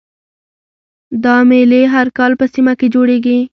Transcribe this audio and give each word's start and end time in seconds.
دا 1.23 1.35
میلې 1.49 1.81
هر 1.93 2.07
کال 2.17 2.31
په 2.39 2.45
سیمه 2.53 2.73
کې 2.79 2.87
جوړیږي 2.95 3.39